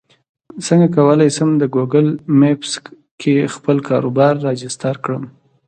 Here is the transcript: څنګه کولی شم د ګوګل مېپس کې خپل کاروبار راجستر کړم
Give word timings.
څنګه 0.65 0.87
کولی 0.95 1.29
شم 1.35 1.49
د 1.57 1.63
ګوګل 1.75 2.07
مېپس 2.39 2.71
کې 3.21 3.51
خپل 3.55 3.77
کاروبار 3.89 4.33
راجستر 4.47 4.95
کړم 5.03 5.23